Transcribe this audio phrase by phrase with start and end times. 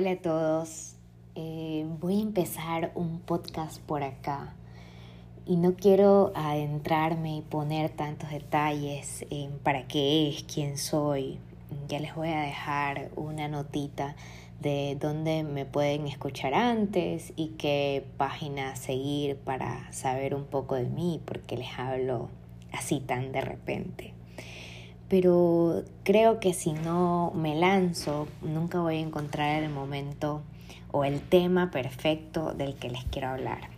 [0.00, 0.94] Hola a todos.
[1.34, 4.54] Eh, voy a empezar un podcast por acá
[5.44, 11.38] y no quiero adentrarme y poner tantos detalles en para qué es, quién soy.
[11.86, 14.16] Ya les voy a dejar una notita
[14.58, 20.88] de dónde me pueden escuchar antes y qué página seguir para saber un poco de
[20.88, 22.30] mí, porque les hablo
[22.72, 24.14] así tan de repente
[25.10, 30.40] pero creo que si no me lanzo, nunca voy a encontrar el momento
[30.92, 33.68] o el tema perfecto del que les quiero hablar.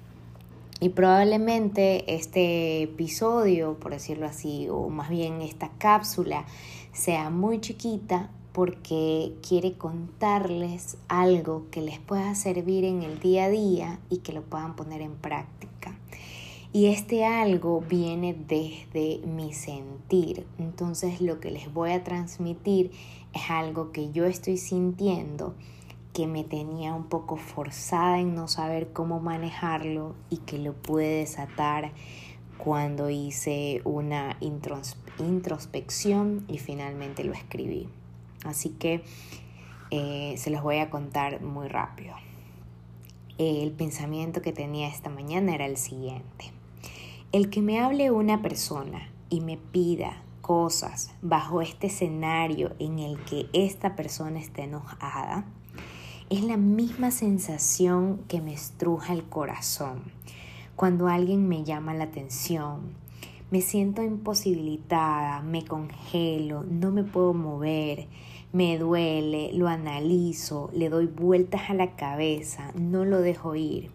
[0.78, 6.44] Y probablemente este episodio, por decirlo así, o más bien esta cápsula,
[6.92, 13.48] sea muy chiquita porque quiere contarles algo que les pueda servir en el día a
[13.48, 15.96] día y que lo puedan poner en práctica.
[16.74, 20.46] Y este algo viene desde mi sentir.
[20.58, 22.92] Entonces lo que les voy a transmitir
[23.34, 25.54] es algo que yo estoy sintiendo,
[26.14, 31.08] que me tenía un poco forzada en no saber cómo manejarlo y que lo pude
[31.08, 31.92] desatar
[32.56, 34.38] cuando hice una
[35.18, 37.86] introspección y finalmente lo escribí.
[38.46, 39.02] Así que
[39.90, 42.14] eh, se los voy a contar muy rápido.
[43.36, 46.61] El pensamiento que tenía esta mañana era el siguiente.
[47.32, 53.18] El que me hable una persona y me pida cosas bajo este escenario en el
[53.24, 55.46] que esta persona está enojada,
[56.28, 60.12] es la misma sensación que me estruja el corazón.
[60.76, 62.92] Cuando alguien me llama la atención,
[63.50, 68.08] me siento imposibilitada, me congelo, no me puedo mover,
[68.52, 73.90] me duele, lo analizo, le doy vueltas a la cabeza, no lo dejo ir.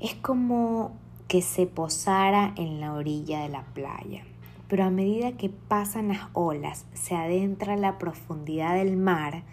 [0.00, 0.96] Es como
[1.28, 4.24] que se posara en la orilla de la playa.
[4.66, 9.44] Pero a medida que pasan las olas, se adentra la profundidad del mar,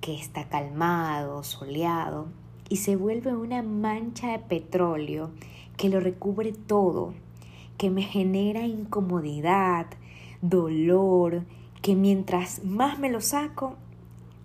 [0.00, 2.28] que está calmado, soleado,
[2.68, 5.30] y se vuelve una mancha de petróleo
[5.76, 7.14] que lo recubre todo,
[7.76, 9.86] que me genera incomodidad,
[10.40, 11.44] dolor,
[11.82, 13.76] que mientras más me lo saco,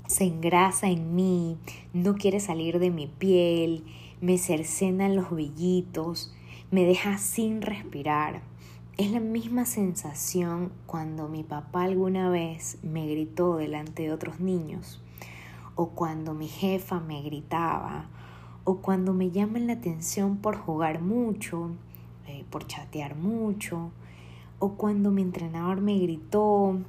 [0.08, 1.58] se engrasa en mí,
[1.94, 3.84] no quiere salir de mi piel,
[4.22, 6.34] me cercenan los vellitos,
[6.70, 8.42] me deja sin respirar.
[8.98, 15.02] Es la misma sensación cuando mi papá alguna vez me gritó delante de otros niños,
[15.76, 18.10] o cuando mi jefa me gritaba,
[18.66, 21.72] o cuando me llaman la atención por jugar mucho,
[22.28, 23.92] eh, por chatear mucho,
[24.60, 26.80] o cuando mi entrenador me gritó.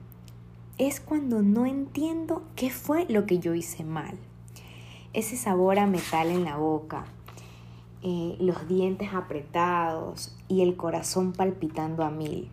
[0.76, 4.18] Es cuando no entiendo qué fue lo que yo hice mal.
[5.12, 7.04] Ese sabor a metal en la boca,
[8.02, 12.48] eh, los dientes apretados y el corazón palpitando a mil,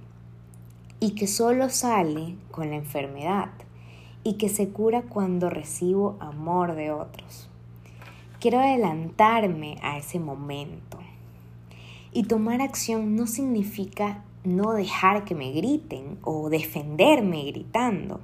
[1.00, 3.52] y que solo sale con la enfermedad
[4.24, 7.48] y que se cura cuando recibo amor de otros.
[8.40, 10.98] Quiero adelantarme a ese momento.
[12.12, 18.20] Y tomar acción no significa no dejar que me griten o defenderme gritando.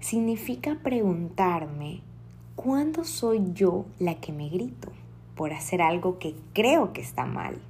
[0.00, 2.00] Significa preguntarme,
[2.56, 4.90] ¿cuándo soy yo la que me grito?
[5.34, 7.60] Por hacer algo que creo que está mal?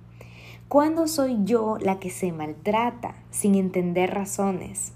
[0.68, 4.92] ¿Cuándo soy yo la que se maltrata sin entender razones?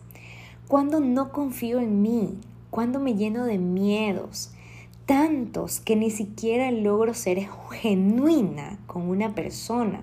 [0.69, 2.39] ¿Cuándo no confío en mí?
[2.71, 4.53] ¿Cuándo me lleno de miedos?
[5.05, 10.03] Tantos que ni siquiera logro ser genuina con una persona,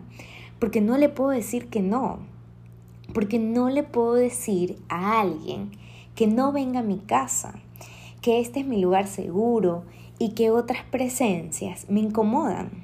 [0.59, 2.19] porque no le puedo decir que no,
[3.13, 5.71] porque no le puedo decir a alguien
[6.15, 7.55] que no venga a mi casa,
[8.21, 9.83] que este es mi lugar seguro
[10.19, 12.83] y que otras presencias me incomodan.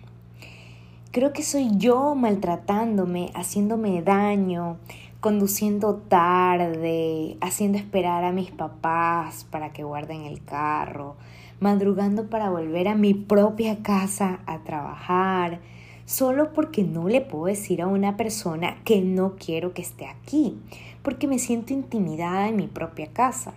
[1.11, 4.77] Creo que soy yo maltratándome, haciéndome daño,
[5.19, 11.15] conduciendo tarde, haciendo esperar a mis papás para que guarden el carro,
[11.59, 15.59] madrugando para volver a mi propia casa a trabajar,
[16.05, 20.57] solo porque no le puedo decir a una persona que no quiero que esté aquí,
[21.01, 23.53] porque me siento intimidada en mi propia casa.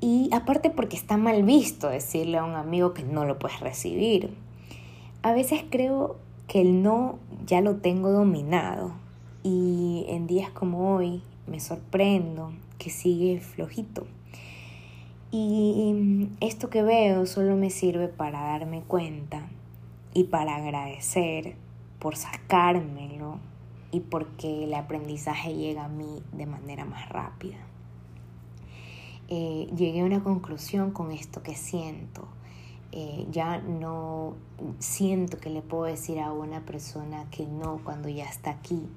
[0.00, 4.34] Y aparte porque está mal visto decirle a un amigo que no lo puedes recibir.
[5.22, 6.16] A veces creo
[6.48, 8.94] que el no ya lo tengo dominado
[9.42, 14.06] y en días como hoy me sorprendo que sigue flojito.
[15.32, 19.48] Y esto que veo solo me sirve para darme cuenta
[20.12, 21.54] y para agradecer
[21.98, 23.38] por sacármelo
[23.92, 27.58] y porque el aprendizaje llega a mí de manera más rápida.
[29.32, 32.26] Eh, llegué a una conclusión con esto que siento.
[32.90, 34.34] Eh, ya no
[34.80, 38.88] siento que le puedo decir a una persona que no cuando ya está aquí,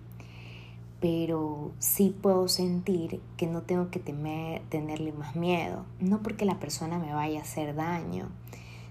[1.00, 6.60] pero sí puedo sentir que no tengo que temer, tenerle más miedo, no porque la
[6.60, 8.30] persona me vaya a hacer daño,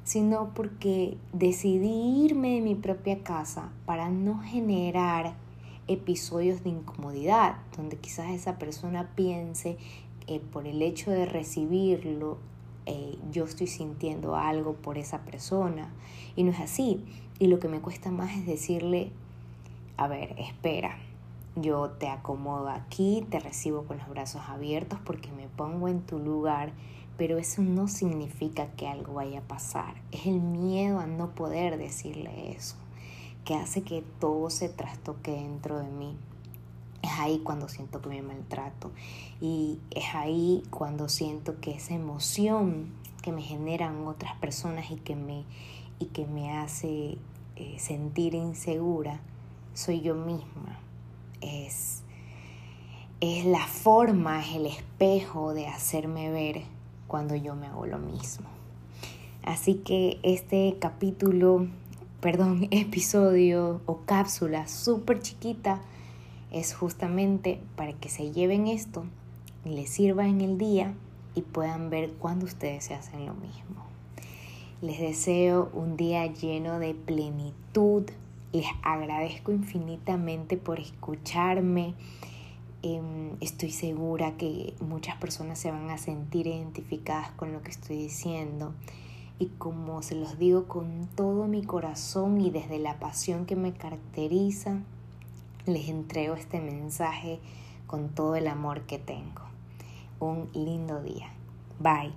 [0.04, 5.34] sino porque decidí irme de mi propia casa para no generar
[5.88, 9.78] episodios de incomodidad, donde quizás esa persona piense
[10.26, 12.38] que por el hecho de recibirlo,
[12.86, 15.90] eh, yo estoy sintiendo algo por esa persona.
[16.36, 17.04] Y no es así.
[17.38, 19.10] Y lo que me cuesta más es decirle,
[19.96, 20.96] a ver, espera,
[21.56, 26.18] yo te acomodo aquí, te recibo con los brazos abiertos porque me pongo en tu
[26.18, 26.72] lugar,
[27.18, 29.94] pero eso no significa que algo vaya a pasar.
[30.12, 32.76] Es el miedo a no poder decirle eso,
[33.44, 36.16] que hace que todo se trastoque dentro de mí.
[37.02, 38.92] Es ahí cuando siento que me maltrato
[39.40, 45.16] y es ahí cuando siento que esa emoción que me generan otras personas y que
[45.16, 45.44] me,
[45.98, 47.18] y que me hace
[47.56, 49.20] eh, sentir insegura,
[49.74, 50.78] soy yo misma
[51.42, 52.02] es,
[53.20, 56.62] es la forma, es el espejo de hacerme ver
[57.06, 58.46] cuando yo me hago lo mismo.
[59.42, 61.66] Así que este capítulo,
[62.20, 65.80] perdón, episodio o cápsula súper chiquita
[66.52, 69.04] es justamente para que se lleven esto,
[69.64, 70.94] les sirva en el día
[71.34, 73.82] y puedan ver cuando ustedes se hacen lo mismo.
[74.82, 78.04] Les deseo un día lleno de plenitud,
[78.52, 81.94] les agradezco infinitamente por escucharme.
[82.82, 87.96] Em, estoy segura que muchas personas se van a sentir identificadas con lo que estoy
[87.96, 88.74] diciendo.
[89.38, 93.72] Y como se los digo con todo mi corazón y desde la pasión que me
[93.72, 94.80] caracteriza,
[95.66, 97.38] les entrego este mensaje
[97.86, 99.42] con todo el amor que tengo.
[100.18, 101.32] Un lindo día.
[101.78, 102.12] Bye.